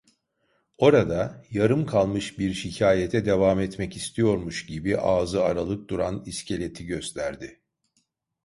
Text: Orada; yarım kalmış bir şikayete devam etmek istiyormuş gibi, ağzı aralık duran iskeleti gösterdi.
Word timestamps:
Orada; 0.77 1.43
yarım 1.51 1.85
kalmış 1.85 2.39
bir 2.39 2.53
şikayete 2.53 3.25
devam 3.25 3.59
etmek 3.59 3.97
istiyormuş 3.97 4.65
gibi, 4.65 4.97
ağzı 4.97 5.43
aralık 5.43 5.89
duran 5.89 6.23
iskeleti 6.25 6.85
gösterdi. 6.85 7.61